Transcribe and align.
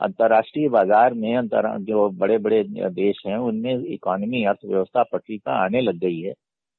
अंतर्राष्ट्रीय 0.00 0.68
बाज़ार 0.68 1.14
में 1.14 1.34
अंतर 1.36 1.68
जो 1.84 2.08
बड़े 2.18 2.38
बड़े 2.38 2.62
देश 2.90 3.22
हैं 3.26 3.36
उनमें 3.38 3.84
इकोनॉमी 3.84 4.44
अर्थव्यवस्था 4.44 5.02
पटरी 5.12 5.38
का 5.38 5.52
आने 5.64 5.80
लग 5.80 5.98
गई 6.00 6.20
है। 6.20 6.34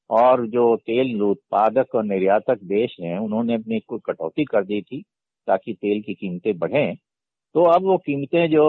और 0.10 0.46
जो 0.48 0.76
तेल 0.78 1.22
उत्पादक 1.24 1.96
और 1.96 2.04
निर्यातक 2.06 2.60
देश 2.66 2.96
हैं 3.02 3.18
उन्होंने 3.20 3.56
अपनी 3.56 3.80
कुछ 3.80 4.02
कटौती 4.06 4.44
कर 4.46 4.64
दी 4.66 4.82
थी 4.82 5.02
ताकि 5.48 5.74
तेल 5.74 6.02
की 6.02 6.14
कीमतें 6.14 6.58
बढ़ें। 6.60 6.96
तो 7.56 7.64
अब 7.66 7.84
वो 7.84 7.98
कीमतें 7.98 8.50
जो 8.52 8.64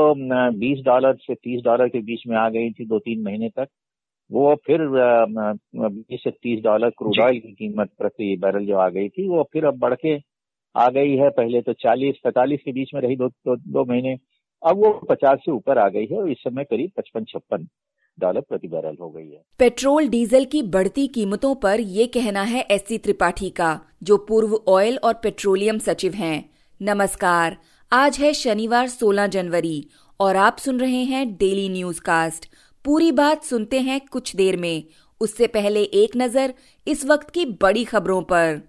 20 0.54 0.82
डॉलर 0.84 1.16
से 1.16 1.34
30 1.36 1.62
डॉलर 1.64 1.88
के 1.88 2.00
बीच 2.02 2.22
में 2.28 2.36
आ 2.36 2.48
गई 2.48 2.70
थी 2.70 2.86
दो 2.86 2.98
तीन 2.98 3.22
महीने 3.24 3.48
तक 3.50 3.68
वो 4.30 4.54
फिर 4.66 4.80
बीस 4.88 6.20
से 6.24 6.30
तीस 6.32 6.62
डॉलर 6.64 6.90
क्रूड 6.98 7.20
ऑयल 7.20 7.38
की 7.40 7.52
कीमत 7.54 7.90
प्रति 7.98 8.36
बैरल 8.40 8.66
जो 8.66 8.76
आ 8.78 8.88
गई 8.88 9.08
थी 9.08 9.28
वो 9.28 9.42
फिर 9.52 9.64
अब 9.66 9.78
बढ़ 9.78 9.94
के 9.96 10.16
आ 10.74 10.88
गई 10.90 11.16
है। 11.16 11.28
पहले 11.30 11.60
तो 11.62 11.72
चालीस 11.74 12.16
पैंतालीस 12.24 12.60
के 12.64 12.72
बीच 12.72 12.90
में 12.94 13.00
रही 13.00 13.16
दो 13.16 13.28
दो, 13.28 13.56
दो 13.56 13.84
महीने। 13.84 14.16
अब 14.62 14.76
वो 14.76 14.90
पचास 15.10 15.38
से 15.38 15.52
ऊपर 15.52 15.78
आ 15.78 15.88
गई 15.88 16.06
है 16.06 16.18
और 16.18 16.30
इस 16.30 16.38
समय 16.38 16.64
करीब 16.64 16.90
पचपन, 16.96 17.24
छप्पन 17.24 17.66
डॉलर 18.18 18.40
प्रति 18.40 18.68
बैरल 18.68 18.96
हो 19.00 19.08
गई 19.10 19.28
है। 19.28 19.42
पेट्रोल 19.58 20.08
डीजल 20.08 20.44
की 20.44 20.62
बढ़ती 20.62 21.06
कीमतों 21.06 21.54
पर 21.54 21.80
ये 21.80 22.06
कहना 22.06 22.42
है 22.42 22.66
एस 22.70 22.84
सी 22.88 22.98
त्रिपाठी 22.98 23.50
का, 23.50 23.80
जो 24.02 24.16
पूर्व 24.18 24.60
ऑयल 24.68 24.98
और 25.04 25.14
पेट्रोलियम 25.14 25.78
सचिव 25.78 26.14
हैं। 26.14 26.50
नमस्कार, 26.82 27.56
आज 27.92 28.18
है 28.18 28.32
शनिवार 28.32 28.88
16 28.88 29.26
जनवरी 29.26 29.88
और 30.20 30.36
आप 30.36 30.56
सुन 30.58 30.80
रहे 30.80 31.02
हैं 31.04 31.26
डेली 31.36 31.68
न्यूज़ 31.68 32.00
कास्ट 32.00 32.50
पूरी 32.84 33.12
बात 33.12 33.44
सुनते 33.44 33.80
हैं 33.80 34.00
कुछ 34.12 34.34
देर 34.36 34.56
में। 34.56 34.84
उससे 35.20 35.46
पहले 35.46 35.82
एक 35.82 36.16
नज़र 36.16 36.54
इस 36.86 37.06
वक्त 37.06 37.30
की 37.30 37.44
बड़ी 37.62 37.84
खबरों 37.84 38.22
पर। 38.22 38.60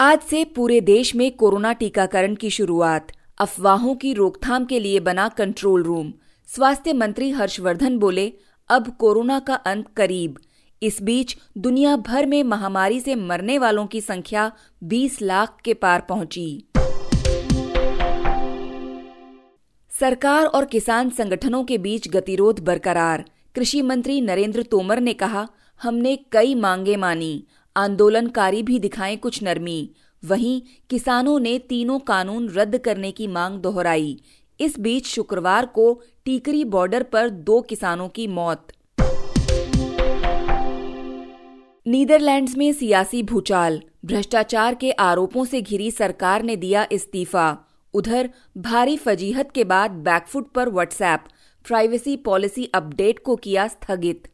आज 0.00 0.20
से 0.20 0.44
पूरे 0.44 0.80
देश 0.80 1.14
में 1.14 1.30
कोरोना 1.36 1.72
टीकाकरण 1.72 2.34
की 2.34 2.50
शुरुआत। 2.50 3.06
अफवाहों 3.38 3.94
की 3.94 4.12
रोकथाम 4.12 4.64
के 4.64 4.80
लिए 4.80 5.00
बना 5.00 5.28
कंट्रोल 5.28 5.82
रूम 5.82 6.12
स्वास्थ्य 6.46 6.92
मंत्री 6.92 7.30
हर्षवर्धन 7.30 7.98
बोले, 7.98 8.32
अब 8.68 8.96
कोरोना 8.96 9.38
का 9.38 9.54
अंत 9.54 9.86
करीब। 9.96 10.38
इस 10.82 11.02
बीच 11.02 11.36
दुनिया 11.58 11.96
भर 11.96 12.26
में 12.26 12.42
महामारी 12.42 13.00
से 13.00 13.14
मरने 13.14 13.58
वालों 13.58 13.86
की 13.86 14.00
संख्या 14.00 14.52
20 14.84 15.22
लाख 15.22 15.56
के 15.64 15.74
पार 15.74 16.00
पहुँची। 16.00 16.64
सरकार 20.00 20.46
और 20.46 20.64
किसान 20.64 21.10
संगठनों 21.10 21.64
के 21.64 21.78
बीच 21.78 22.08
गतिरोध 22.08 22.60
बरकरार। 22.60 23.24
कृषि 23.54 23.82
मंत्री 23.82 24.20
नरेंद्र 24.20 24.62
तोमर 24.62 25.00
ने 25.00 25.12
कहा, 25.12 25.48
हमने 25.82 26.16
कई 26.16 26.54
मांगे 26.54 26.96
मानी। 26.96 27.44
आंदोलनकारी 27.78 28.62
भी 28.62 28.78
दिखाएँ 28.78 29.16
कुछ 29.16 29.42
नरमी। 29.42 29.90
वहीं 30.24 30.62
किसानों 30.90 31.40
ने 31.40 31.58
तीनों 31.58 31.98
कानून 31.98 32.48
रद्द 32.48 32.78
करने 32.78 33.10
की 33.10 33.26
मांग 33.26 33.58
दोहराई। 33.58 34.20
इस 34.60 34.78
बीच 34.80 35.06
शुक्रवार 35.06 35.66
को 35.66 36.02
टीकरी 36.24 36.64
बॉर्डर 36.64 37.02
पर 37.02 37.28
दो 37.30 37.60
किसानों 37.60 38.08
की 38.08 38.26
मौत। 38.26 38.66
नीदरलैंड्स 41.86 42.56
में 42.56 42.72
सियासी 42.72 43.22
भूचाल। 43.22 43.82
भ्रष्टाचार 44.04 44.74
के 44.74 44.90
आरोपों 44.90 45.44
से 45.44 45.62
घिरी 45.62 45.90
सरकार 45.90 46.42
ने 46.42 46.56
दिया 46.56 46.86
इस्तीफा। 46.92 47.58
उधर 47.94 48.30
भारी 48.56 48.96
फजीहत 48.96 49.50
के 49.50 49.64
बाद 49.64 49.90
बैकफुट 49.90 50.52
पर 50.52 50.68
व्हाट्सएप। 50.68 51.24
प्राइवेसी 51.66 52.16
पॉलिसी 52.16 52.70
अपडेट 52.74 53.18
को 53.18 53.36
किया 53.36 53.68
स्थगित। 53.68 54.28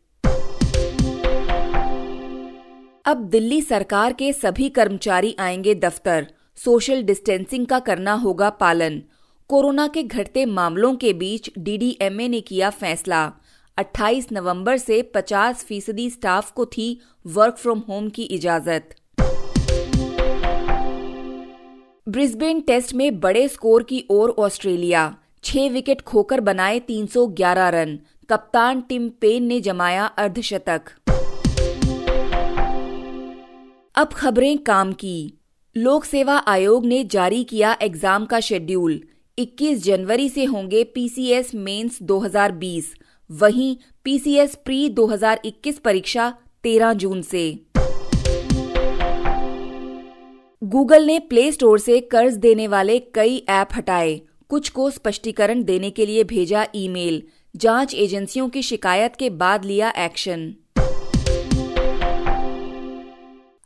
अब 3.07 3.17
दिल्ली 3.17 3.63
सरकार 3.63 4.13
के 4.13 4.33
सभी 4.33 4.69
कर्मचारी 4.69 5.37
आएँगे 5.39 5.75
दफ्तर। 5.75 6.27
सोशल 6.57 7.03
डिस्टेंसिंग 7.03 7.67
का 7.67 7.79
करना 7.79 8.13
होगा 8.13 8.51
पालन। 8.51 9.03
कोरोना 9.49 9.87
के 9.89 10.03
घटते 10.03 10.47
मामलों 10.47 10.97
के 10.97 11.13
बीच 11.13 11.51
डीडीएमए 11.59 12.29
ने 12.29 12.41
किया 12.41 12.71
फैसला। 12.71 13.33
28 13.79 14.29
नवंबर 14.33 14.77
से 14.77 15.03
50 15.03 15.65
फ़ीसदी 15.65 16.11
स्टाफ 16.11 16.51
को 16.51 16.67
थी 16.67 17.01
वर्क 17.27 17.57
फ्रॉम 17.57 17.79
होम 17.79 18.09
की 18.09 18.23
इजाज़त। 18.23 18.97
ब्रिस्बेन 22.09 22.61
टेस्ट 22.61 22.95
में 22.95 23.21
बड़े 23.21 23.49
स्कोर 23.49 23.83
की 23.83 24.05
ओर 24.11 24.31
ऑस्ट्रेलिया। 24.31 25.17
छह 25.45 25.69
विकेट 25.69 26.01
खोकर 26.01 26.41
बनाए 26.41 26.79
311 26.79 27.69
रन। 27.69 27.99
कप्तान 28.31 28.81
टिम 28.81 29.09
पेन 29.09 29.45
ने 29.45 29.61
जमाया 29.61 30.07
अर्धशतक। 30.07 30.81
अब 33.95 34.13
खबरें 34.13 34.59
काम 34.59 34.93
की। 34.93 35.39
लोक 35.77 36.05
सेवा 36.05 36.37
आयोग 36.37 36.87
ने 36.87 37.05
जारी 37.05 37.45
किया 37.45 37.77
एग्ज़ाम 37.83 38.25
का 38.25 38.41
शेड्यूल। 38.41 39.01
21 39.39 39.85
जनवरी 39.85 40.29
से 40.29 40.45
होंगे 40.45 40.85
पीसीएस 40.85 41.55
मेंस 41.55 41.99
2020 42.03 42.85
वहीं 43.31 43.77
पीसीएस 44.05 44.55
प्री 44.55 44.89
2021 44.91 45.79
परीक्षा 45.79 46.29
13 46.63 46.93
जून 46.93 47.23
से। 47.23 47.61
गूगल 50.63 51.07
ने 51.07 51.19
प्ले 51.19 51.53
स्टोर 51.53 51.79
से 51.79 52.01
कर्ज 52.01 52.35
देने 52.35 52.67
वाले 52.67 52.99
कई 52.99 53.37
ऐप 53.49 53.69
हटाए। 53.73 54.21
कुछ 54.49 54.69
को 54.69 54.91
स्पष्टीकरण 54.91 55.63
देने 55.63 55.91
के 55.91 56.07
लिए 56.07 56.25
भेजा 56.25 56.67
ईमेल। 56.75 57.23
जाँच 57.57 57.95
एजेंसियों 57.95 58.49
की 58.49 58.63
शिकायत 58.63 59.17
के 59.17 59.31
बाद 59.31 59.65
लिया 59.65 59.93
एक्शन। 59.99 60.55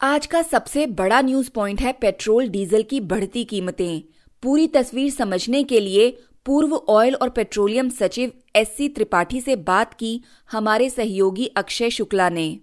आज 0.01 0.27
का 0.27 0.43
सबसे 0.43 0.87
बड़ा 0.87 1.21
न्यूज़ 1.21 1.51
पॉइंट 1.55 1.81
है 1.81 1.93
पेट्रोल 1.93 2.49
डीजल 2.49 2.83
की 2.83 3.01
बढ़ती 3.01 3.45
कीमतें। 3.45 4.03
पूरी 4.43 4.67
तस्वीर 4.67 5.11
समझने 5.11 5.63
के 5.65 5.81
लिए 5.81 6.11
पूर्व 6.47 6.75
ऑयल 6.89 7.15
और 7.15 7.29
पेट्रोलियम 7.29 7.89
सचिव 7.89 8.33
एस 8.57 8.77
सी 8.77 8.89
त्रिपाठी 8.89 9.41
से 9.41 9.57
बात 9.57 9.95
की 9.95 10.23
हमारे 10.53 10.91
सहयोगी 10.91 11.47
अक्षय 11.47 11.91
शुक्ला 11.91 12.29
ने। 12.29 12.61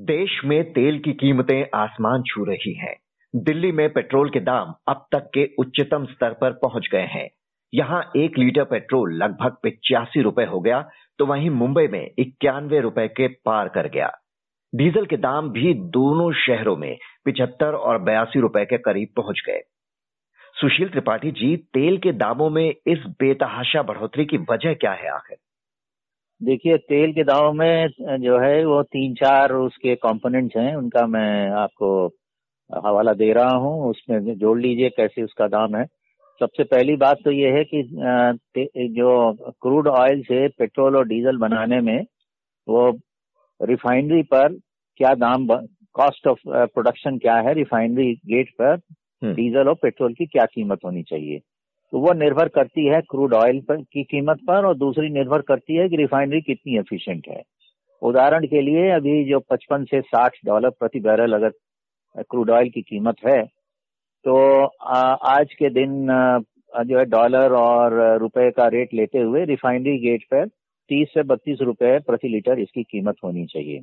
देश 0.00 0.40
में 0.44 0.72
तेल 0.72 0.98
की 0.98 1.12
कीमतें 1.12 1.66
आसमान 1.74 2.22
छू 2.22 2.44
रही 2.44 2.74
हैं। 2.74 2.96
दिल्ली 3.36 3.72
में 3.72 3.92
पेट्रोल 3.92 4.30
के 4.30 4.40
दाम 4.40 4.74
अब 4.88 5.06
तक 5.12 5.30
के 5.34 5.50
उच्चतम 5.58 6.04
स्तर 6.04 6.32
पर 6.32 6.52
पहुँच 6.52 6.88
गए 6.92 7.06
हैं। 7.10 7.28
यहाँ 7.72 8.02
एक 8.16 8.38
लीटर 8.38 8.64
पेट्रोल 8.64 9.14
लगभग 9.14 9.56
पिचासी 9.62 10.22
रुपए 10.22 10.44
हो 10.44 10.60
गया 10.60 10.80
तो 11.18 11.26
वहीं 11.26 11.50
मुंबई 11.50 11.86
में 11.88 12.10
इक्यानवे 12.18 12.80
रुपए 12.80 13.08
के 13.08 13.28
पार 13.28 13.68
कर 13.68 13.88
गया। 13.88 14.10
डीजल 14.74 15.06
के 15.06 15.16
दाम 15.16 15.50
भी 15.50 15.74
दोनों 15.74 16.32
शहरों 16.32 16.76
में 16.76 16.96
पिछहत्तर 17.24 17.74
और 17.74 17.98
बयासी 18.02 18.40
रुपए 18.40 18.64
के 18.64 18.78
करीब 18.78 19.08
पहुँच 19.16 19.42
गए। 19.46 19.60
सुशील 20.60 20.88
त्रिपाठी 20.88 21.30
जी, 21.30 21.56
तेल 21.56 21.98
के 21.98 22.12
दामों 22.12 22.50
में 22.50 22.68
इस 22.68 22.98
बेतहाशा 23.20 23.82
बढ़ोतरी 23.82 24.24
की 24.24 24.38
वजह 24.50 24.74
क्या 24.74 24.92
है 24.92 25.08
आखिर? 25.08 25.36
देखिए, 26.42 26.76
तेल 26.76 27.12
के 27.12 27.24
दामों 27.24 27.52
में 27.52 27.88
जो 28.00 28.38
है, 28.38 28.64
वो 28.64 28.82
तीन 28.82 29.14
चार 29.14 29.52
उसके 29.52 29.94
कंपोनेंट्स 29.94 30.56
हैं, 30.56 30.74
उनका 30.76 31.06
मैं 31.06 31.50
आपको 31.50 32.06
हवाला 32.70 33.12
दे 33.12 33.32
रहा 33.32 33.54
हूँ। 33.56 33.90
उसमें 33.90 34.38
जोड़ 34.38 34.58
लीजिए 34.58 34.88
कैसे 34.88 35.22
उसका 35.22 35.46
दाम 35.48 35.76
है। 35.76 35.86
सबसे 36.40 36.64
पहली 36.64 36.94
बात 36.96 37.18
तो 37.24 37.30
ये 37.30 37.50
है 37.50 37.64
कि 37.64 37.82
जो 38.92 39.32
क्रूड 39.62 39.88
ऑयल 39.90 40.22
से 40.22 40.46
पेट्रोल 40.58 40.96
और 40.96 41.06
डीजल 41.08 41.36
बनाने 41.38 41.80
में 41.80 41.98
वो 42.66 42.88
रिफाइनरी 43.60 44.22
पर 44.24 44.54
क्या 45.00 45.14
दाम 45.16 45.46
कॉस्ट 45.94 46.26
ऑफ़ 46.26 46.40
प्रोडक्शन 46.46 47.18
क्या 47.18 47.36
है 47.38 47.54
रिफाइनरी 47.54 48.12
गेट 48.26 48.50
पर 48.52 48.74
हम्म। 49.22 49.34
डीजल 49.34 49.68
और 49.68 49.74
पेट्रोल 49.74 50.14
की 50.14 50.26
क्या 50.26 50.44
कीमत 50.46 50.84
होनी 50.84 51.02
चाहिए 51.02 51.38
तो 51.92 51.98
वो 51.98 52.12
निर्भर 52.14 52.48
करती 52.48 52.86
है 52.86 53.00
क्रूड 53.00 53.34
ऑयल 53.34 53.60
पर 53.60 53.82
की 53.82 54.02
कीमत 54.04 54.40
पर 54.48 54.66
और 54.66 54.76
दूसरी 54.76 55.08
निर्भर 55.10 55.42
करती 55.42 55.76
है 55.76 55.88
कि 55.88 55.96
रिफाइनरी 55.96 56.40
कितनी 56.42 56.78
एफिशिएंट 56.78 57.28
है 57.28 57.42
उदाहरण 58.02 58.46
के 58.46 58.60
लिए 58.60 58.90
अभी 58.90 59.24
जो 59.24 59.38
55 59.52 59.84
से 59.84 60.00
60 60.08 60.36
डॉलर 60.46 60.70
प्रति 60.70 61.00
बैरल 61.00 61.32
अगर 61.32 61.52
क्रूड 62.24 62.50
ऑयल 62.50 62.68
की 62.68 62.82
कीमत 62.82 63.24
है 63.26 63.40
तो 64.24 64.64
आज 65.28 65.52
के 65.54 65.68
दिन 65.70 66.06
जो 66.86 66.98
है 66.98 67.04
डॉलर 67.06 67.52
और 67.54 67.94
रुपए 68.20 68.50
का 68.50 68.66
रेट 68.68 68.94
लेते 68.94 69.18
हुए 69.20 69.44
रिफाइनरी 69.46 69.98
गेट 69.98 70.24
पर 70.24 70.46
30 70.90 71.14
से 71.14 71.22
32 71.24 71.62
रुपए 71.62 71.98
प्रति 72.06 72.28
लीटर 72.28 72.58
इसकी 72.58 72.82
कीमत 72.82 73.16
होनी 73.24 73.44
चाहिए। 73.46 73.78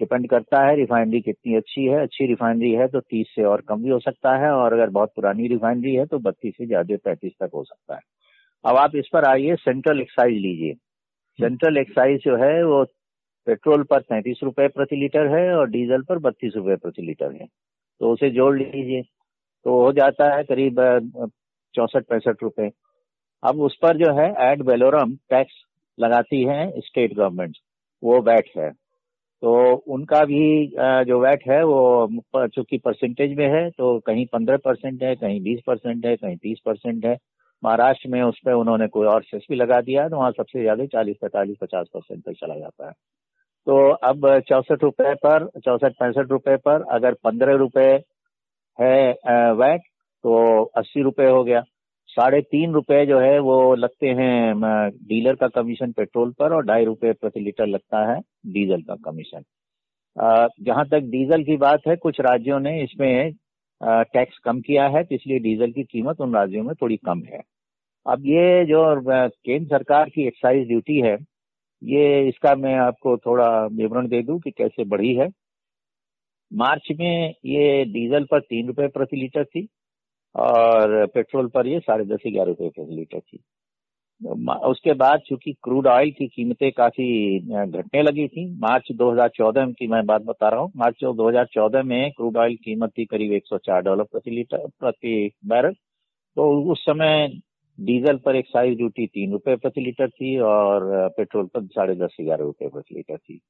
डिपेंड 0.00 0.28
करता 0.30 0.64
है 0.66 0.74
रिफाइनरी 0.76 1.20
कितनी 1.20 1.54
अच्छी 1.56 1.84
है। 1.84 2.00
अच्छी 2.02 2.26
रिफाइनरी 2.26 2.70
है 2.72 2.86
तो 2.88 3.00
तीस 3.00 3.26
से 3.36 3.44
और 3.44 3.60
कम 3.68 3.82
भी 3.82 3.90
हो 3.90 3.98
सकता 4.00 4.36
है 4.36 4.50
और 4.52 4.72
अगर 4.72 4.90
बहुत 4.90 5.12
पुरानी 5.16 5.48
रिफाइनरी 5.48 5.94
है 5.94 6.06
तो 6.06 6.18
बत्तीस 6.20 6.54
से 6.56 6.66
ज़्यादा 6.66 6.96
पैंतीस 7.04 7.32
तक 7.40 7.50
हो 7.54 7.64
सकता 7.64 7.94
है। 7.94 8.00
अब 8.64 8.76
आप 8.76 8.96
इस 8.96 9.08
पर 9.12 9.24
आइए 9.24 9.54
सेंट्रल 9.58 10.00
एक्साइज 10.00 10.38
लीजिए। 10.38 10.74
सेंट्रल 11.38 11.78
एक्साइज 11.78 12.20
जो 12.24 12.36
है 12.36 12.62
वो 12.64 12.84
पेट्रोल 13.46 13.82
पर 13.84 14.00
तैंतीस 14.02 14.40
रुपए 14.42 14.68
प्रति 14.70 14.96
लीटर 14.96 15.26
है 15.28 15.54
और 15.54 15.70
डीजल 15.70 16.02
पर 16.02 16.18
बत्तीस 16.20 16.52
रुपए 16.56 16.76
प्रति 16.76 17.02
लीटर 17.02 17.32
है। 17.32 17.46
तो 18.00 18.12
उसे 18.12 18.30
जोड़ 18.30 18.56
लीजिए। 18.58 19.02
तो 19.66 19.80
हो 19.80 19.92
जाता 19.92 20.34
है 20.34 20.42
करीब 20.44 20.80
चौसठ, 21.74 22.04
पैंसठ 22.04 22.42
रुपए। 22.42 22.70
अब 23.42 23.60
उस 23.62 23.76
पर 23.82 23.96
जो 23.96 24.12
है 24.14 24.28
एड 24.42 24.62
वेलोरम 24.62 25.14
टैक्स 25.30 25.62
लगाती 25.98 26.42
है 26.44 26.70
स्टेट 26.80 27.14
गवर्नमेंट 27.14 27.56
वो 28.02 28.20
वैट 28.22 28.50
है। 28.56 28.70
तो 29.42 29.52
उनका 29.88 30.22
भी 30.24 30.66
जो 31.06 31.18
वैट 31.20 31.42
है 31.48 31.62
वो 31.64 32.46
चूँकि 32.46 32.78
परसेंटेज 32.78 33.36
में 33.38 33.46
है 33.48 33.68
तो 33.70 33.98
कहीं 34.00 34.26
पंद्रह 34.32 34.56
परसेंट 34.64 35.02
है, 35.02 35.14
कहीं 35.16 35.40
बीस 35.42 35.60
परसेंट 35.66 36.06
है, 36.06 36.16
कहीं 36.16 36.36
तीस 36.36 36.58
परसेंट 36.66 37.04
है। 37.04 37.16
महाराष्ट्र 37.62 38.08
में 38.08 38.20
उस 38.22 38.38
पर 38.44 38.52
उन्होंने 38.54 38.86
कोई 38.88 39.06
और 39.06 39.22
सेस 39.22 39.46
भी 39.50 39.56
लगा 39.56 39.80
दिया 39.82 40.08
तो 40.08 40.16
वहाँ 40.16 40.30
सबसे 40.32 40.60
ज़्यादा 40.60 40.86
चालीस 40.86 41.16
पैंतालीस, 41.20 41.56
पचास 41.60 41.86
परसेंट 41.94 42.24
तक 42.24 42.32
चला 42.34 42.54
जाता 42.54 42.86
है। 42.86 42.92
तो 43.66 43.90
अब 43.90 44.26
चौसठ 44.48 44.82
रुपए 44.82 45.14
पर, 45.16 45.46
चौसठ, 45.58 45.92
पैंसठ 45.92 46.30
रुपए 46.30 46.56
पर 46.58 46.84
अगर 46.92 47.14
पंद्रह 47.24 47.56
रुपए 47.56 47.92
है 48.78 49.52
वैट 49.54 49.80
तो 50.24 50.62
अस्सी 50.78 51.02
रुपए 51.02 51.26
हो 51.26 51.42
गया। 51.44 51.62
साढ़े 52.08 52.40
तीन 52.42 52.72
रुपए 52.72 53.04
जो 53.06 53.18
है, 53.20 53.38
वो 53.38 53.74
लगते 53.74 54.08
हैं 54.08 54.54
डीलर 55.04 55.34
का 55.34 55.48
कमीशन 55.50 55.92
पेट्रोल 55.92 56.30
पर 56.38 56.54
और 56.54 56.64
ढाई 56.66 56.84
रुपए 56.84 57.12
प्रति 57.12 57.40
लीटर 57.40 57.66
लगता 57.66 58.04
है 58.10 58.18
डीजल 58.48 58.82
का 58.82 58.94
कमीशन। 59.04 59.42
जहाँ 60.62 60.84
तक 60.86 61.08
डीजल 61.10 61.42
की 61.44 61.56
बात 61.58 61.86
है, 61.88 61.96
कुछ 61.96 62.20
राज्यों 62.20 62.58
ने 62.60 62.82
इसमें 62.82 63.32
टैक्स 63.80 64.38
कम 64.38 64.60
किया 64.60 64.86
है 64.88 65.02
तो 65.04 65.14
इसलिए 65.14 65.38
डीजल 65.40 65.70
की 65.72 65.82
कीमत 65.84 66.20
उन 66.20 66.34
राज्यों 66.34 66.64
में 66.64 66.74
थोड़ी 66.82 66.96
कम 66.98 67.22
है। 67.26 67.40
अब 68.06 68.22
ये 68.26 68.64
जो 68.66 68.82
केंद्र 69.00 69.66
सरकार 69.68 70.08
की 70.08 70.26
एक्साइज 70.26 70.66
ड्यूटी 70.68 71.00
है, 71.00 71.16
ये 71.82 72.28
इसका 72.28 72.54
मैं 72.56 72.74
आपको 72.78 73.16
थोड़ा 73.18 73.48
विवरण 73.72 74.08
दे 74.08 74.22
दूँ 74.22 74.38
कि 74.40 74.50
कैसे 74.50 74.84
बढ़ी 74.86 75.14
है। 75.14 75.28
मार्च 76.52 76.88
में 77.00 77.34
ये 77.46 77.84
डीजल 77.84 78.24
पर 78.24 78.40
तीन 78.40 78.66
रुपए 78.66 78.88
प्रति 78.88 79.16
लीटर 79.16 79.44
थी 79.44 79.66
और 80.34 81.06
पेट्रोल 81.06 81.48
पर 81.48 81.66
ये 81.66 81.78
साढ़े 81.80 82.04
दस 82.04 82.22
ग्यारह 82.26 82.48
रुपए 82.48 82.68
प्रति 82.68 82.94
लीटर 82.94 83.20
थी। 83.20 83.38
उसके 84.66 84.92
बाद 84.94 85.20
चूँकि 85.20 85.52
क्रूड 85.62 85.86
ऑयल 85.86 86.10
की 86.10 86.26
कीमतें 86.26 86.70
काफ़ी 86.72 87.38
घटने 87.66 88.02
लगी 88.02 88.26
थी, 88.28 88.46
मार्च 88.58 88.88
2014 88.92 89.72
की 89.72 89.86
मैं 89.86 90.04
बात 90.06 90.22
बता 90.22 90.48
रहा 90.48 90.60
हूँ, 90.60 90.70
मार्च 90.76 91.04
2014 91.16 91.82
में 91.82 92.10
क्रूड 92.10 92.36
ऑयल 92.36 92.54
कीमत 92.64 92.92
थी 92.98 93.04
करीब 93.04 93.32
104 93.32 93.80
डॉलर 93.82 94.04
प्रति 94.04 94.30
लीटर, 94.30 94.66
प्रति 94.80 95.30
बैरल। 95.46 95.72
तो 96.36 96.72
उस 96.72 96.84
समय 96.84 97.28
डीजल 97.78 98.16
पर 98.16 98.36
एक्साइज 98.36 98.76
ड्यूटी 98.76 99.06
तीन 99.06 99.32
रुपए 99.32 99.56
प्रति 99.56 99.80
लीटर 99.80 100.08
थी 100.10 100.36
और 100.40 101.08
पेट्रोल 101.16 101.46
पर 101.46 101.64
साढ़े 101.66 101.94
दस 101.94 102.16
ग्यारह 102.20 102.44
रुपए 102.44 102.68
प्रति 102.68 102.94
लीटर 102.94 103.16
थी। 103.16 103.40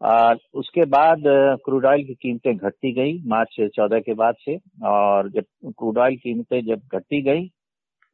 आ, 0.00 0.34
उसके 0.54 0.84
बाद 0.86 1.22
क्रूड 1.64 1.84
ऑयल 1.86 2.04
की 2.04 2.14
कीमतें 2.14 2.56
घटती 2.56 2.92
गई 2.92 3.12
मार्च 3.28 3.56
चौदह 3.76 4.00
के 4.00 4.14
बाद 4.14 4.34
से। 4.40 4.56
और 4.86 5.28
जब 5.30 5.44
क्रूड 5.68 5.98
ऑयल 5.98 6.16
कीमतें 6.16 6.60
जब 6.66 6.80
घटती 6.94 7.22
गई 7.22 7.46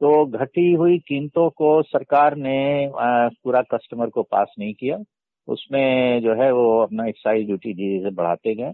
तो 0.00 0.25
घटी 0.26 0.73
हुई 0.73 0.99
कीमतों 0.99 1.49
को 1.50 1.70
सरकार 1.82 2.37
ने 2.37 2.90
पूरा 2.94 3.61
कस्टमर 3.75 4.11
को 4.11 4.23
पास 4.23 4.55
नहीं 4.58 4.73
किया। 4.75 4.96
उसमें 5.49 6.23
जो 6.23 6.34
है 6.43 6.50
वो 6.52 6.79
अपना 6.82 7.06
एक्साइज 7.08 7.46
ड्यूटी 7.46 7.75
धीरे 7.75 7.99
धीरे 7.99 8.11
बढ़ाते 8.12 8.55
गए। 8.55 8.73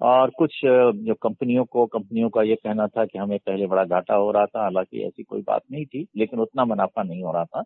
और 0.00 0.30
कुछ 0.38 0.60
जो 0.64 1.14
कंपनियों 1.22 1.64
को 1.64 1.86
कंपनियों 1.86 2.28
का 2.30 2.42
ये 2.42 2.54
कहना 2.56 2.86
था 2.86 3.04
कि 3.04 3.18
हमें 3.18 3.38
पहले 3.38 3.66
बड़ा 3.66 3.84
घाटा 3.84 4.14
हो 4.14 4.30
रहा 4.30 4.46
था 4.46 4.62
हालाँकि 4.62 5.02
ऐसी 5.06 5.22
कोई 5.22 5.42
बात 5.42 5.62
नहीं 5.72 5.84
थी 5.86 6.06
लेकिन 6.16 6.40
उतना 6.40 6.64
मुनाफा 6.64 7.02
नहीं 7.02 7.22
हो 7.22 7.32
रहा 7.32 7.44
था। 7.44 7.62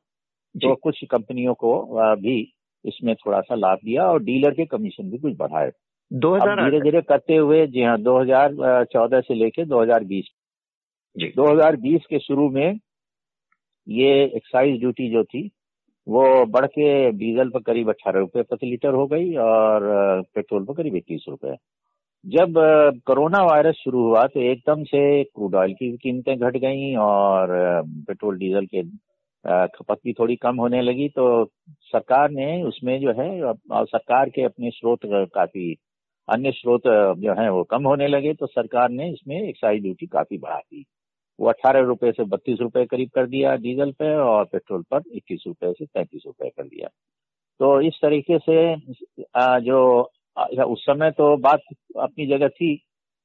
तो 0.54 0.74
कुछ 0.74 1.04
कंपनियों 1.10 1.54
को 1.54 1.72
भी 2.16 2.40
इसमें 2.84 3.14
थोड़ा 3.16 3.40
सा 3.40 3.54
लाभ 3.54 3.78
दिया 3.84 4.06
और 4.06 4.22
डीलर 4.22 4.54
के 4.54 4.66
कमीशन 4.66 5.10
भी 5.10 5.18
कुछ 5.18 5.36
बढ़ाए। 5.36 5.70
दो 6.10 6.34
हज़ार 6.34 6.64
धीरे 6.64 6.80
धीरे 6.80 7.00
करते 7.02 7.36
हुए 7.36 7.66
जी 7.66 7.82
हाँ 7.82 7.96
2014 7.98 9.20
से 9.22 9.34
लेके 9.34 9.64
2020 9.66 10.30
जी। 11.16 11.32
2020 11.36 12.06
के 12.10 12.18
शुरू 12.18 12.48
में 12.50 12.78
ये 13.86 14.12
एक्साइज 14.26 14.78
ड्यूटी 14.80 15.10
जो 15.10 15.24
थी 15.24 15.50
वो 16.06 16.22
बढ़ 16.46 16.66
के 16.68 17.10
डीजल 17.12 17.48
पर 17.48 17.60
करीब 17.62 17.88
अठारह 17.88 18.18
रुपए 18.20 18.42
प्रति 18.42 18.66
लीटर 18.66 18.94
हो 18.94 19.06
गई 19.06 19.34
और 19.40 19.82
पेट्रोल 20.34 20.64
पर 20.64 20.74
करीब 20.74 20.96
इक्कीस 20.96 21.24
रुपए 21.28 21.56
जब 22.24 22.54
कोरोना 23.06 23.42
वायरस 23.44 23.74
शुरू 23.74 24.02
हुआ 24.02 24.26
तो 24.26 24.40
एकदम 24.42 24.82
से 24.84 25.02
क्रूड 25.24 25.54
ऑयल 25.54 25.72
की 25.72 25.96
कीमतें 25.96 26.36
घट 26.38 26.56
गई 26.56 26.94
और 27.00 27.48
पेट्रोल 28.06 28.38
डीजल 28.38 28.66
के 28.66 28.82
खपत 29.44 29.98
भी 30.04 30.12
थोड़ी 30.12 30.36
कम 30.36 30.56
होने 30.60 30.80
लगी 30.82 31.08
तो 31.08 31.44
सरकार 31.92 32.30
ने 32.30 32.62
उसमें 32.64 32.98
जो 33.00 33.12
है 33.20 33.52
सरकार 33.72 34.30
के 34.30 34.42
अपने 34.44 34.70
स्रोत 34.70 35.00
काफ़ी 35.34 35.72
अन्य 36.28 36.50
स्रोत 36.52 36.82
जो 36.86 37.34
है, 37.40 37.50
वो 37.50 37.62
कम 37.64 37.86
होने 37.86 38.08
लगे 38.08 38.32
तो 38.34 38.46
सरकार 38.46 38.90
ने 38.90 39.08
इसमें 39.12 39.36
एक्साइज 39.38 39.82
ड्यूटी 39.82 40.06
काफ़ी 40.06 40.38
बढ़ा 40.38 40.58
दी। 40.58 40.84
वो 41.38 41.48
अठारह 41.48 41.80
रुपए 41.86 42.10
से 42.12 42.24
बत्तीस 42.24 42.58
रुपए 42.60 42.84
करीब 42.86 43.10
कर 43.14 43.26
दिया 43.26 43.54
डीजल 43.56 43.92
पे 43.98 44.14
और 44.16 44.44
पेट्रोल 44.44 44.82
पर 44.90 45.02
इक्कीस 45.12 45.44
रुपए 45.46 45.72
से 45.72 45.84
तैंतीस 45.86 46.22
रुपए 46.26 46.48
कर 46.48 46.64
दिया। 46.64 46.88
तो 47.60 47.80
इस 47.80 47.98
तरीके 48.02 48.38
से 48.38 48.76
जो 49.62 49.80
उस 50.64 50.84
समय 50.84 51.10
तो 51.10 51.36
बात 51.38 51.60
अपनी 52.00 52.26
जगह 52.26 52.48
थी 52.48 52.74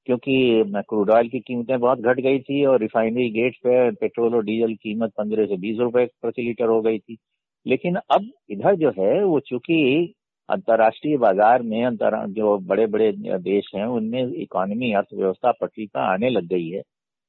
क्योंकि 0.08 0.64
क्रूड 0.90 1.10
ऑयल 1.10 1.30
की 1.30 1.40
कीमतें 1.40 1.80
बहुत 1.80 2.00
घट 2.00 2.20
गई 2.22 2.40
थी 2.40 2.64
और 2.66 2.80
रिफाइनरी 2.82 3.30
गेट 3.32 3.56
पे 3.64 3.90
पेट्रोल 3.92 4.36
और 4.36 4.44
डीजल 4.46 4.74
कीमत 4.74 5.12
पंद्रह 5.18 5.46
से 5.46 5.58
बीस 5.58 5.80
रुपए 5.80 6.06
प्रति 6.22 6.42
लीटर 6.42 6.68
हो 6.68 6.82
गई 6.82 7.00
थी। 7.00 7.18
लेकिन 7.66 7.96
अब 7.96 8.30
इधर 8.52 8.76
जो 8.76 8.90
है, 9.00 9.24
वो 9.24 9.40
चूँकि 9.40 10.14
अंतर्राष्ट्रीय 10.50 11.18
बाज़ार 11.18 11.62
में 11.64 11.84
अंतर, 11.86 12.26
जो 12.28 12.58
बड़े 12.60 12.86
बड़े 12.88 13.12
देश 13.40 13.72
हैं, 13.76 13.86
उनमें 13.86 14.34
इकोनॉमी 14.34 14.92
अर्थव्यवस्था 14.94 15.52
पटरी 15.62 15.86
का 15.86 16.02
आने 16.14 16.30
लग 16.30 16.48
गई 16.48 16.70
है 16.70 16.82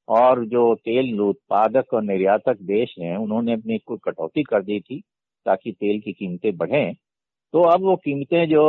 और 0.08 0.44
जो 0.46 0.75
तेल 0.84 1.20
उत्पादक 1.20 1.94
और 1.94 2.02
निर्यातक 2.02 2.58
देश 2.62 2.94
हैं, 3.00 3.17
उन्होंने 3.17 3.52
अपनी 3.52 3.78
कोई 3.78 3.99
कटौती 4.05 4.43
कर 4.43 4.62
दी 4.62 4.81
थी 4.81 5.00
ताकि 5.46 5.73
तेल 5.73 6.00
की 6.00 6.12
कीमतें 6.12 6.56
बढ़ें। 6.56 6.94
तो 7.55 7.62
अब 7.64 7.82
वो 7.82 7.96
कीमतें 7.96 8.49
जो 8.49 8.62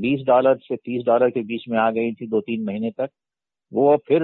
20 0.00 0.24
डॉलर 0.26 0.56
से 0.58 0.76
30 0.76 1.04
डॉलर 1.06 1.30
के 1.30 1.40
बीच 1.42 1.64
में 1.68 1.78
आ 1.78 1.90
गई 1.90 2.12
थी 2.12 2.26
दो 2.26 2.40
तीन 2.40 2.64
महीने 2.64 2.90
तक 2.90 3.08
वो 3.72 3.96
फिर 4.08 4.20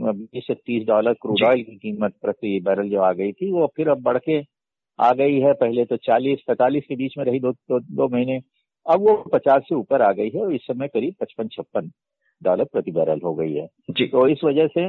बीस 0.00 0.44
से 0.46 0.54
तीस 0.54 0.86
डॉलर 0.86 1.12
क्रूड 1.12 1.42
ऑयल 1.44 1.62
की 1.62 1.76
कीमत 1.76 2.14
प्रति 2.22 2.58
बैरल 2.64 2.88
जो 2.88 3.00
आ 3.00 3.12
गई 3.12 3.32
थी 3.32 3.50
वो 3.52 3.66
फिर 3.76 3.88
अब 3.88 4.02
बढ़ 4.02 4.18
के 4.18 4.40
आ 5.00 5.12
गई 5.12 5.38
है। 5.40 5.52
पहले 5.52 5.84
तो 5.84 5.96
40 5.96 6.42
पैंतालीस 6.46 6.84
के 6.88 6.96
बीच 6.96 7.14
में 7.18 7.24
रही 7.24 7.40
दो 7.40 7.52
दो, 7.52 7.80
दो 7.80 8.08
महीने। 8.08 8.40
अब 8.86 9.00
वो 9.00 9.14
पचास 9.32 9.62
से 9.62 9.74
ऊपर 9.74 10.02
आ 10.02 10.12
गई 10.12 10.30
है 10.30 10.40
और 10.40 10.54
इस 10.54 10.62
समय 10.62 10.88
करीब 10.88 11.14
पचपन 11.20 11.48
छप्पन 11.48 11.90
डॉलर 12.42 12.64
प्रति 12.64 12.90
बैरल 12.90 13.20
हो 13.24 13.34
गई 13.34 13.54
है। 13.54 13.66
जी। 13.90 14.06
तो 14.06 14.26
इस 14.28 14.44
वजह 14.44 14.66
से 14.66 14.86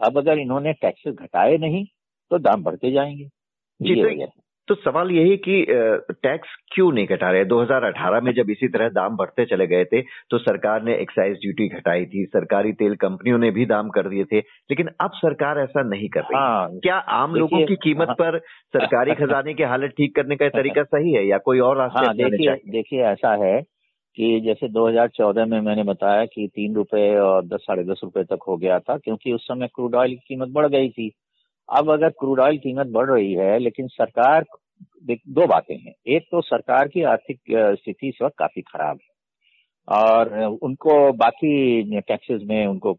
अब 0.00 0.18
अगर 0.18 0.38
इन्होंने 0.38 0.72
टैक्सेस 0.72 1.14
घटाए 1.14 1.56
नहीं 1.56 1.84
तो 2.30 2.38
दाम 2.38 2.62
बढ़ते 2.62 2.90
जाएँगे। 2.90 3.24
जी 3.82 3.94
तो, 3.94 4.26
तो 4.68 4.74
सवाल 4.74 5.10
यही 5.10 5.36
कि 5.36 5.66
टैक्स 6.22 6.48
क्यों 6.74 6.92
नहीं 6.92 7.06
घटा 7.06 7.30
रहे? 7.30 7.44
2018 7.44 8.20
में 8.20 8.32
जब 8.32 8.50
इसी 8.50 8.68
तरह 8.68 8.88
दाम 8.88 9.16
बढ़ते 9.16 9.44
चले 9.44 9.66
गए 9.66 9.84
थे 9.84 10.02
तो 10.02 10.38
सरकार 10.38 10.82
ने 10.82 10.94
एक्साइज 10.94 11.36
ड्यूटी 11.36 11.68
घटाई 11.68 12.04
थी 12.04 12.24
सरकारी 12.24 12.72
तेल 12.72 12.94
कंपनियों 12.96 13.38
ने 13.38 13.50
भी 13.50 13.66
दाम 13.66 13.88
कर 13.88 14.08
दिए 14.08 14.24
थे 14.24 14.38
लेकिन 14.38 14.88
अब 15.00 15.10
सरकार 15.14 15.58
ऐसा 15.58 15.82
नहीं 15.82 16.08
कर 16.08 16.20
रही। 16.20 16.36
हाँ, 16.36 16.68
क्या 16.82 16.96
आम 16.96 17.34
लोगों 17.34 17.66
की 17.66 17.76
कीमत 17.76 18.08
हाँ, 18.08 18.14
पर 18.14 18.38
सरकारी 18.72 19.14
खजाने 19.14 19.54
की 19.54 19.62
हालत 19.62 19.90
ठीक 19.90 20.16
करने 20.16 20.36
का 20.36 20.48
तरीका 20.48 20.82
सही 20.82 21.12
है 21.12 21.26
या 21.26 21.38
कोई 21.38 21.58
और 21.58 21.76
रास्ता 21.76 22.04
हाँ, 22.04 22.14
देखिए 22.14 22.54
देखिए 22.68 23.02
ऐसा 23.02 23.46
है 23.46 23.62
कि 24.16 24.40
जैसे 24.40 24.68
2014 24.68 25.46
में 25.46 25.60
मैंने 25.60 25.82
बताया 25.82 26.24
कि 26.24 26.48
तीन 26.54 26.74
रुपए 26.74 27.16
और 27.16 27.44
दस 27.44 27.60
साढ़े 27.62 27.84
दस 27.84 28.00
रुपए 28.04 28.24
तक 28.24 28.38
हो 28.48 28.56
गया 28.56 28.78
था 28.78 28.96
क्योंकि 28.96 29.32
उस 29.32 29.44
समय 29.44 29.66
क्रूड 29.66 29.94
ऑयल 29.94 30.10
की 30.10 30.34
कीमत 30.34 30.48
बढ़ 30.48 30.66
गई 30.66 30.88
थी। 30.88 31.12
अब 31.68 31.90
अगर 31.90 32.08
क्रूड 32.10 32.40
ऑयल 32.40 32.58
कीमत 32.58 32.86
बढ़ 32.86 33.10
रही 33.10 33.32
है, 33.34 33.58
लेकिन 33.58 33.88
सरकार 33.88 34.44
दो 35.06 35.46
बातें 35.46 35.76
हैं। 35.76 35.92
एक 36.06 36.26
तो 36.30 36.40
सरकार 36.40 36.88
की 36.88 37.02
आर्थिक 37.04 37.40
स्थिति 37.50 38.08
इस 38.08 38.18
वक्त 38.22 38.34
काफ़ी 38.38 38.62
खराब 38.62 38.98
है। 39.02 39.16
और 39.88 40.32
उनको 40.62 41.12
बाकी 41.12 42.00
टैक्सेस 42.00 42.42
में 42.44 42.66
उनको 42.66 42.94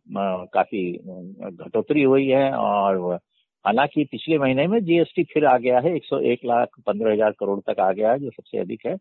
काफ़ी 0.54 0.82
घटोतरी 0.94 2.04
हुई 2.04 2.28
है। 2.28 2.52
और 2.52 3.20
हालाँकि 3.66 4.04
पिछले 4.12 4.38
महीने 4.38 4.68
में 4.68 4.80
जीएसटी 4.80 5.24
फिर 5.24 5.46
आ 5.46 5.58
गया 5.58 5.80
है 5.80 5.96
101 5.96 6.46
लाख 6.46 6.80
पंद्रह 6.88 7.14
हज़ार 7.14 7.32
करोड़ 7.40 7.60
तक 7.60 7.80
आ 7.80 7.92
गया 7.92 8.12
है, 8.12 8.20
जो 8.20 8.30
सबसे 8.30 8.58
अधिक 8.58 8.86
है। 8.86 8.96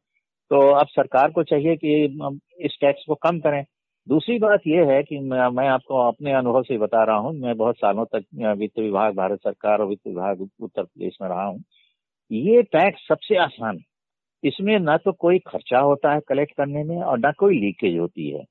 तो 0.51 0.61
अब 0.73 0.87
सरकार 0.87 1.31
को 1.31 1.43
चाहिए 1.43 1.77
कि 1.77 2.05
इस 2.67 2.77
टैक्स 2.81 3.05
को 3.07 3.15
कम 3.23 3.39
करें। 3.41 3.65
दूसरी 4.09 4.39
बात 4.39 4.61
यह 4.67 4.91
है 4.91 5.03
कि 5.03 5.19
मैं 5.21 5.67
आपको 5.69 5.97
अपने 6.01 6.33
अनुभव 6.35 6.63
से 6.63 6.77
बता 6.79 7.03
रहा 7.05 7.17
हूँ, 7.17 7.33
मैं 7.35 7.57
बहुत 7.57 7.77
सालों 7.77 8.05
तक 8.07 8.25
वित्त 8.59 8.79
विभाग, 8.79 9.15
भारत 9.17 9.39
सरकार 9.39 9.81
और 9.81 9.87
वित्त 9.89 10.07
विभाग 10.07 10.41
उत्तर 10.41 10.83
प्रदेश 10.83 11.17
में 11.23 11.29
रहा 11.29 11.45
हूँ। 11.45 11.63
ये 12.31 12.63
टैक्स 12.65 13.07
सबसे 13.09 13.37
आसान 13.39 13.79
इसमें 14.43 14.79
ना 14.81 14.97
तो 14.97 15.13
कोई 15.15 15.39
खर्चा 15.47 15.79
होता 15.81 16.13
है 16.15 16.21
कलेक्ट 16.29 16.55
करने 16.57 16.85
में 16.85 17.03
और 17.03 17.19
ना 17.19 17.33
कोई 17.39 17.59
लीकेज 17.61 17.99
होती 17.99 18.31
है। 18.31 18.43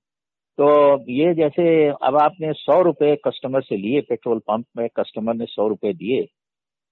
तो 0.57 0.69
ये 1.11 1.33
जैसे 1.35 1.67
अब 1.89 2.17
आपने 2.17 2.53
सौ 2.55 2.81
रुपये 2.83 3.15
कस्टमर 3.27 3.61
से 3.63 3.77
लिए 3.77 4.01
पेट्रोल 4.01 4.39
पंप 4.47 4.65
में 4.77 4.87
कस्टमर 4.97 5.35
ने 5.35 5.45
सौ 5.47 5.67
रुपए 5.67 5.93
दिए 5.93 6.25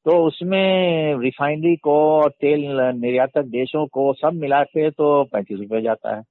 तो 0.05 0.17
उसमें 0.27 1.15
रिफाइनरी 1.21 1.75
को, 1.77 2.29
तेल 2.31 2.65
निर्यातक 2.95 3.45
देशों 3.51 3.85
को 3.87 4.13
सब 4.15 4.33
मिला 4.35 4.63
के 4.65 4.89
तो 4.91 5.23
पैंतीस 5.23 5.59
रुपये 5.59 5.81
जाता 5.81 6.15
है। 6.15 6.21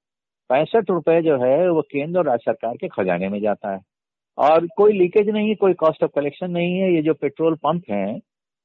पैंसठ 0.49 0.89
रुपए 0.89 1.21
जो 1.21 1.37
है, 1.37 1.69
वो 1.69 1.81
केंद्र 1.81 2.19
और 2.19 2.25
राज्य 2.25 2.43
सरकार 2.45 2.75
के 2.75 2.87
खजाने 2.87 3.29
में 3.29 3.39
जाता 3.41 3.73
है। 3.73 3.79
और 4.37 4.67
कोई 4.77 4.93
लीकेज 4.93 5.29
नहीं 5.29 5.55
कोई 5.55 5.73
कॉस्ट 5.73 6.03
ऑफ़ 6.03 6.11
कलेक्शन 6.15 6.51
नहीं 6.51 6.79
है, 6.79 6.93
ये 6.93 7.01
जो 7.01 7.13
पेट्रोल 7.13 7.55
पंप 7.55 7.83
हैं, 7.89 8.21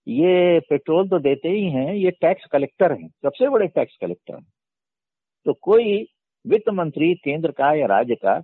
ये 0.07 0.61
पेट्रोल 0.61 1.09
तो 1.09 1.19
देते 1.19 1.49
ही 1.49 1.65
हैं, 1.71 1.93
ये 1.95 2.11
टैक्स 2.11 2.47
कलेक्टर 2.47 2.93
हैं, 2.93 3.09
सबसे 3.09 3.49
बड़े 3.49 3.67
टैक्स 3.67 3.97
कलेक्टर 4.01 4.35
हैं। 4.35 4.47
तो 5.47 5.53
कोई 5.53 6.07
वित्त 6.47 6.71
मंत्री, 6.71 7.15
केंद्र 7.15 7.51
का 7.51 7.73
या 7.75 7.87
राज्य 7.87 8.15
का, 8.15 8.43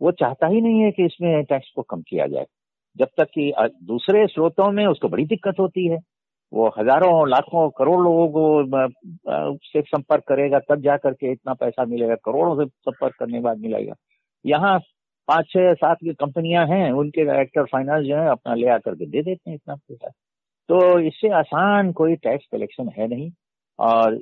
वो 0.00 0.12
चाहता 0.12 0.46
ही 0.46 0.60
नहीं 0.60 0.80
है 0.80 0.90
कि 0.90 1.04
इसमें 1.04 1.44
टैक्स 1.44 1.70
को 1.76 1.82
कम 1.82 2.02
किया 2.02 2.26
जाए, 2.26 2.46
जब 2.96 3.08
तक 3.18 3.28
कि 3.28 3.52
दूसरे 3.82 4.26
स्रोतों 4.26 4.70
में 4.72 4.86
उसको 4.86 5.08
बड़ी 5.08 5.24
दिक्कत 5.24 5.60
होती 5.60 5.86
है। 5.88 5.98
वो 6.54 6.68
हज़ारों 6.78 7.28
लाखों 7.28 7.70
करोड़ 7.70 8.00
लोगों 8.00 8.28
को 8.28 9.58
से 9.72 9.82
संपर्क 9.82 10.24
करेगा, 10.28 10.58
तब 10.58 10.80
जा 10.80 10.96
करके 10.96 11.32
इतना 11.32 11.54
पैसा 11.54 11.84
मिलेगा, 11.84 12.14
करोड़ों 12.14 12.64
से 12.64 12.70
संपर्क 12.70 13.14
करने 13.18 13.32
के 13.32 13.40
बाद 13.40 13.58
मिलेगा। 13.58 13.94
यहाँ 14.46 14.78
पाँच, 15.28 15.46
छह, 15.46 15.74
सात 15.74 15.96
की 15.96 16.14
कंपनियाँ 16.14 16.66
हैं, 16.66 16.92
उनके 16.92 17.24
डायरेक्टर 17.24 17.64
फाइनेंस 17.64 18.06
जो 18.06 18.16
है, 18.16 18.28
अपना 18.28 18.54
ले 18.54 18.68
आकर 18.68 18.94
के 18.94 19.06
दे 19.06 19.22
देते 19.22 19.50
हैं 19.50 19.54
इतना 19.56 19.74
पैसा। 19.74 20.08
तो 20.68 21.00
इससे 21.00 21.28
आसान 21.28 21.92
कोई 21.92 22.16
टैक्स 22.16 22.46
कलेक्शन 22.52 22.88
है 22.88 23.08
नहीं। 23.08 23.30
और 23.78 24.20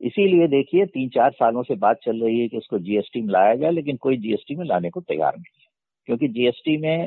इसीलिए 0.00 0.48
देखिए, 0.48 0.86
तीन, 0.86 1.08
चार 1.08 1.30
सालों 1.30 1.62
से 1.62 1.74
बात 1.74 1.96
चल 2.04 2.24
रही 2.24 2.40
है 2.40 2.48
कि 2.48 2.56
उसको 2.56 2.78
जीएसटी 2.78 3.22
में 3.22 3.32
लाया 3.32 3.54
जाए, 3.54 3.70
लेकिन 3.70 3.96
कोई 3.96 4.16
जीएसटी 4.16 4.56
में 4.56 4.66
लाने 4.66 4.90
को 4.90 5.00
तैयार 5.00 5.32
नहीं 5.36 5.60
है। 5.60 5.66
क्योंकि 6.06 6.28
जीएसटी 6.28 6.76
में 6.76 7.06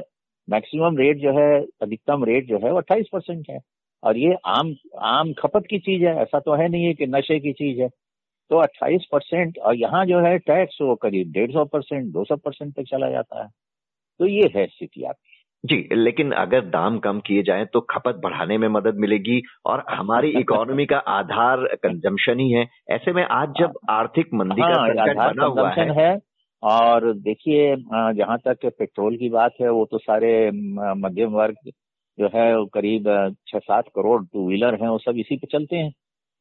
मैक्सिमम 0.50 0.98
रेट 0.98 1.18
जो 1.18 1.40
है, 1.40 1.66
अधिकतम 1.82 2.24
रेट 2.24 2.48
जो 2.48 2.58
है, 2.58 2.72
वो 2.72 2.78
अट्ठाईस 2.78 3.08
परसेंट 3.14 3.46
है। 3.50 3.60
और 4.04 4.18
ये 4.18 4.36
आम 4.46 4.74
आम 5.00 5.34
खपत 5.34 5.64
की 5.70 5.80
चीज़ 5.80 6.04
है 6.06 6.16
ऐसा 6.16 6.40
तो 6.40 6.54
है 6.54 6.68
नहीं 6.68 6.86
है 6.86 6.94
कि 6.94 7.08
नशे 7.08 7.40
की 7.40 7.54
चीज़ 7.54 7.82
है। 7.82 7.90
तो 8.52 8.62
28 8.62 9.06
परसेंट 9.12 9.58
और 9.58 9.76
यहाँ 9.76 10.06
जो 10.06 10.20
है 10.20 10.38
टैक्स 10.38 10.78
वो 10.82 10.96
करीब 10.96 11.32
डेढ़ 11.32 11.52
सौ 11.52 11.66
परसेंट 11.66 12.06
दो 12.14 12.24
सौ 12.24 12.36
परसेंट 12.36 12.76
तक 12.76 12.84
चला 12.84 13.10
जाता 13.10 13.44
है। 13.44 13.50
तो 14.20 14.28
ये 14.28 14.50
है 14.56 14.66
स्थिति 14.66 15.04
आपकी। 15.04 15.36
जी 15.64 15.96
लेकिन 15.96 16.32
अगर 16.32 16.66
दाम 16.66 16.98
कम 17.00 17.20
किए 17.20 17.44
जाए 17.44 17.66
तो 17.66 17.80
खपत 17.82 18.20
बढ़ाने 18.24 18.58
में 18.58 18.68
मदद 18.68 18.96
मिलेगी 18.96 19.42
और 19.66 19.84
हमारी 19.90 20.30
इकोनॉमी 20.30 20.86
का 20.86 20.98
आधार 20.98 21.66
कंजम्पशन 21.84 22.40
ही 22.40 22.52
है। 22.52 22.66
ऐसे 22.92 23.14
में 23.14 23.24
आज 23.24 23.54
जब 23.60 23.78
आर्थिक 23.90 24.34
मंदी 24.34 24.62
हाँ, 24.62 24.72
का 24.72 25.06
संकट 25.06 25.18
बना 25.18 25.46
हुआ 25.46 25.70
है, 25.70 25.90
है 26.02 26.20
और 26.64 27.14
देखिए 27.14 27.76
जहाँ 28.14 28.38
तक 28.48 28.66
पेट्रोल 28.66 29.18
की 29.18 29.30
बात 29.30 29.52
है 29.62 29.70
वो 29.70 29.86
तो 29.86 29.98
सारे 29.98 30.52
मध्यम 30.98 31.30
वर्ग 31.32 31.56
जो 32.20 32.28
है, 32.28 32.66
करीब 32.74 33.04
छह 33.48 33.60
सात 33.60 33.88
करोड़ 33.96 34.22
टू 34.26 34.48
व्हीलर 34.48 34.82
हैं, 34.82 34.90
वो 34.90 34.98
सब 34.98 35.18
इसी 35.18 35.38
पे 35.38 35.48
चलते 35.52 35.76
हैं। 35.76 35.94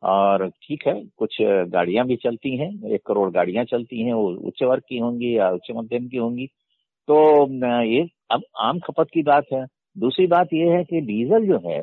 और 0.02 0.48
ठीक 0.62 0.86
है, 0.86 0.94
कुछ 1.18 1.36
गाड़ियाँ 1.42 2.06
भी 2.06 2.16
चलती 2.16 2.56
हैं, 2.56 2.70
एक 2.90 3.02
करोड़ 3.06 3.30
गाड़ियाँ 3.32 3.64
चलती 3.64 4.00
हैं, 4.02 4.12
वो 4.12 4.28
उच्च 4.48 4.62
वर्ग 4.62 4.82
की 4.88 4.98
होंगी 4.98 5.36
या 5.38 5.50
उच्च 5.50 5.70
मध्यम 5.76 6.08
की 6.08 6.16
होंगी। 6.16 6.46
तो 7.08 7.46
ये 7.84 8.06
अब 8.30 8.42
आम 8.60 8.78
खपत 8.78 9.06
की 9.14 9.22
बात 9.22 9.44
है। 9.52 9.64
दूसरी 9.96 10.26
बात 10.26 10.48
ये 10.54 10.68
है 10.70 10.82
कि 10.84 11.00
डीजल 11.00 11.46
जो 11.46 11.58
है, 11.66 11.82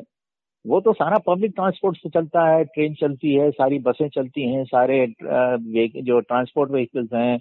वो 0.64 0.80
तो 0.80 0.92
सारा 0.92 1.18
पब्लिक 1.26 1.52
ट्रांसपोर्ट 1.54 1.96
से 1.96 2.08
चलता 2.10 2.46
है 2.48 2.64
ट्रेन 2.64 2.94
चलती 2.94 3.34
है, 3.34 3.50
सारी 3.50 3.78
बसें 3.78 4.08
चलती 4.08 4.42
हैं, 4.42 4.64
सारे 4.64 5.06
जो 6.02 6.20
ट्रांसपोर्ट 6.20 6.70
व्हीकल्स 6.70 7.12
हैं 7.14 7.38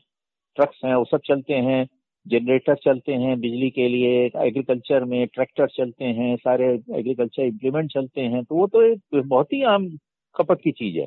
ट्रक्स 0.58 0.82
हैं, 0.86 0.96
वो 0.96 1.06
सब 1.06 1.20
चलते 1.28 1.54
हैं। 1.54 1.86
जनरेटर 2.26 2.76
चलते 2.76 3.14
हैं 3.14 3.40
बिजली 3.40 3.70
के 3.70 3.88
लिए 3.88 4.26
एग्रीकल्चर 4.46 5.04
में 5.06 5.26
ट्रैक्टर 5.28 5.68
चलते 5.68 6.06
हैं 6.20 6.36
सारे 6.38 6.68
एग्रीकल्चर 7.00 7.44
इम्प्लीमेंट 7.44 7.92
चलते 7.92 8.22
हैं 8.22 8.44
तो 8.44 8.56
वो 8.56 8.68
तो 8.68 8.82
एक 8.84 9.02
बहुत 9.16 9.54
ही 9.54 9.62
आम 9.66 9.88
खपत 10.36 10.60
की 10.64 10.72
चीज़ 10.72 10.98
है। 11.00 11.06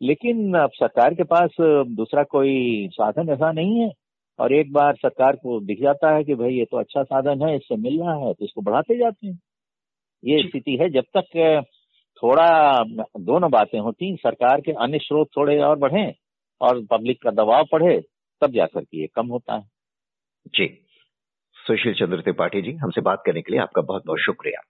लेकिन 0.00 0.54
अब 0.54 0.70
सरकार 0.74 1.14
के 1.14 1.24
पास 1.24 1.56
दूसरा 1.60 2.22
कोई 2.30 2.88
साधन 2.92 3.28
ऐसा 3.32 3.50
नहीं 3.52 3.80
है 3.80 3.90
और 4.38 4.52
एक 4.54 4.72
बार 4.72 4.96
सरकार 4.96 5.36
को 5.36 5.58
दिख 5.60 5.80
जाता 5.82 6.14
है 6.16 6.24
कि 6.24 6.34
भाई 6.34 6.52
ये 6.54 6.64
तो 6.64 6.76
अच्छा 6.76 7.02
साधन 7.02 7.42
है 7.42 7.54
इससे 7.56 7.76
मिल 7.78 7.98
रहा 8.00 8.14
है 8.16 8.32
तो 8.34 8.44
इसको 8.44 8.62
बढ़ाते 8.62 8.98
जाते 8.98 9.26
हैं। 9.26 9.38
ये 10.22 10.42
स्थिति 10.42 10.76
है 10.80 10.88
जब 10.90 11.04
तक 11.16 11.64
थोड़ा 12.22 12.82
दोनों 13.20 13.50
बातें 13.50 13.78
होती 13.80 14.14
सरकार 14.16 14.60
के 14.60 14.72
अन्य 14.84 14.98
स्रोत 14.98 15.28
थोड़े 15.36 15.58
और 15.62 15.78
बढ़े 15.78 16.04
और 16.60 16.84
पब्लिक 16.90 17.22
का 17.22 17.30
दबाव 17.32 17.64
पढ़े 17.72 17.98
तब 18.42 18.52
जाकर 18.52 18.80
के 18.80 19.00
ये 19.00 19.06
कम 19.14 19.26
होता 19.26 19.54
है। 19.54 19.77
जी। 20.46 20.84
सुशील 21.56 21.94
चंद्र 21.94 22.20
त्रिपाठी 22.20 22.62
जी, 22.62 22.72
हमसे 22.72 23.00
बात 23.00 23.22
करने 23.26 23.40
के 23.40 23.52
लिए 23.52 23.60
आपका 23.60 23.82
बहुत 23.82 24.02
बहुत 24.06 24.18
शुक्रिया। 24.18 24.60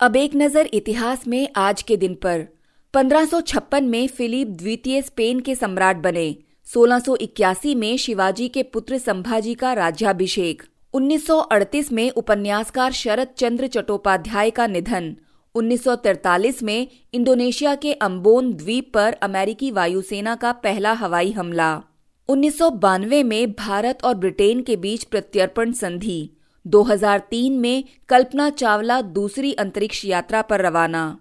अब 0.00 0.16
एक 0.16 0.30
नज़र 0.34 0.66
इतिहास 0.72 1.28
में 1.28 1.48
आज 1.56 1.82
के 1.82 1.96
दिन 1.96 2.14
पर। 2.14 2.46
1556 2.94 3.82
में 3.82 4.08
फिलिप 4.08 4.48
द्वितीय 4.48 5.02
स्पेन 5.02 5.40
के 5.40 5.54
सम्राट 5.54 5.96
बने। 5.96 6.36
1681 6.66 7.74
में 7.74 7.96
शिवाजी 7.96 8.48
के 8.48 8.62
पुत्र 8.62 8.98
संभाजी 8.98 9.54
का 9.54 9.72
राज्याभिषेक। 9.72 10.62
1938 10.94 11.92
में 11.92 12.10
उपन्यासकार 12.10 12.92
शरद 12.92 13.28
चंद्र 13.28 13.66
चट्टोपाध्याय 13.66 14.50
का 14.50 14.66
निधन। 14.66 15.16
1943 15.54 16.62
में 16.62 16.88
इंडोनेशिया 17.14 17.74
के 17.74 17.92
अम्बोन 17.92 18.52
द्वीप 18.52 18.92
पर 18.94 19.12
अमेरिकी 19.12 19.70
वायुसेना 19.70 20.34
का 20.34 20.52
पहला 20.52 20.92
हवाई 20.92 21.32
हमला। 21.32 21.82
उन्नीस 22.28 22.58
सौ 22.58 22.70
बानवे 22.70 23.22
में 23.22 23.52
भारत 23.52 23.98
और 24.04 24.14
ब्रिटेन 24.14 24.62
के 24.62 24.76
बीच 24.76 25.04
प्रत्यर्पण 25.04 25.72
संधि 25.72 26.30
2003 26.66 27.50
में 27.50 27.84
कल्पना 28.08 28.50
चावला 28.50 29.02
दूसरी 29.02 29.52
अंतरिक्ष 29.52 30.04
यात्रा 30.04 30.42
पर 30.42 30.60
रवाना। 30.60 31.18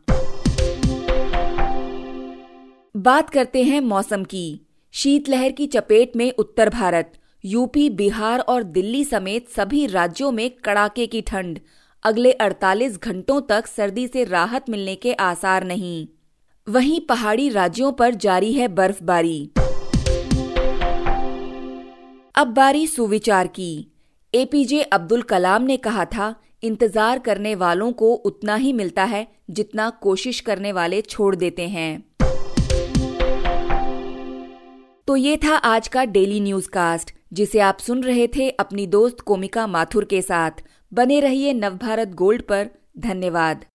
बात 2.98 3.30
करते 3.30 3.64
हैं 3.64 3.82
मौसम 3.82 4.24
की। 4.24 4.62
शीतलहर 4.92 5.52
की 5.52 5.68
चपेट 5.68 6.16
में 6.16 6.32
उत्तर 6.38 6.70
भारत, 6.70 7.14
यूपी, 7.46 7.90
बिहार 7.90 8.40
और 8.40 8.64
दिल्ली 8.64 9.04
समेत 9.04 9.50
सभी 9.50 9.86
राज्यों 9.86 10.32
में 10.32 10.50
कड़ाके 10.50 11.08
की 11.08 11.22
ठंड। 11.22 11.60
अगले 12.04 12.32
48 12.32 13.00
घंटों 13.00 13.42
तक 13.42 13.68
सर्दी 13.68 14.08
से 14.08 14.24
राहत 14.24 14.70
मिलने 14.70 14.96
के 14.96 15.14
आसार 15.14 15.64
नहीं। 15.64 16.08
वहीं 16.70 17.00
पहाड़ी 17.02 17.50
राज्यों 17.50 17.92
पर 17.92 18.16
जारी 18.16 18.54
है 18.54 18.68
बर्फबारी। 18.68 19.50
अब 22.36 22.48
बारी 22.48 22.88
सुविचार 22.88 23.48
की। 23.48 23.88
एपीजे 24.34 24.82
अब्दुल 24.82 25.22
कलाम 25.22 25.64
ने 25.64 25.78
कहा 25.78 26.06
था, 26.06 26.36
इंतज़ार 26.64 27.20
करने 27.20 27.56
वालों 27.56 27.92
को 27.92 28.14
उतना 28.14 28.56
ही 28.56 28.74
मिलता 28.74 29.04
है 29.04 29.28
जितना 29.50 29.90
कोशिश 29.90 30.40
करने 30.40 30.72
वाले 30.72 31.02
छोड़ 31.02 31.36
देते 31.36 31.68
हैं। 31.68 32.04
तो 35.08 35.16
ये 35.16 35.38
था 35.38 35.56
आज 35.56 35.88
का 35.88 36.06
डेली 36.06 36.40
न्यूज़ 36.40 36.70
कास्ट 36.70 37.14
जिसे 37.34 37.60
आप 37.60 37.78
सुन 37.78 38.04
रहे 38.04 38.28
थे 38.28 38.50
अपनी 38.50 38.88
दोस्त 38.88 39.20
कोमिका 39.20 39.68
माथुर 39.68 40.06
के 40.06 40.22
साथ। 40.22 40.64
बने 40.94 41.20
रहिए 41.20 41.54
नवभारत 41.54 42.08
गोल्ड 42.08 42.42
पर। 42.42 42.70
धन्यवाद। 42.98 43.66